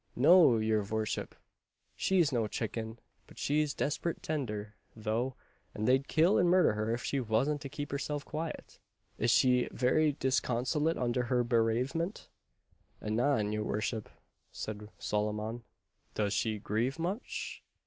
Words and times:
"No, 0.15 0.57
your 0.57 0.81
vorship, 0.81 1.33
she's 1.95 2.31
no 2.31 2.47
chicken, 2.47 2.97
but 3.27 3.37
she's 3.37 3.75
desperate 3.75 4.23
tender, 4.23 4.73
though; 4.95 5.35
and 5.75 5.87
they'd 5.87 6.07
kill 6.07 6.39
and 6.39 6.49
murder 6.49 6.73
her, 6.73 6.91
if 6.91 7.03
she 7.03 7.19
vasn't 7.19 7.61
to 7.61 7.69
keep 7.69 7.91
herself 7.91 8.25
quiet." 8.25 8.79
"Is 9.19 9.29
she 9.29 9.69
very 9.71 10.13
disconsolate 10.13 10.97
under 10.97 11.25
her 11.25 11.43
bereavement?" 11.43 12.29
"Anan, 12.99 13.51
your 13.51 13.63
vorship," 13.63 14.07
said 14.51 14.87
Solomon. 14.97 15.61
"Does 16.15 16.33
she 16.33 16.57
grieve 16.57 16.97
much?" 16.97 17.61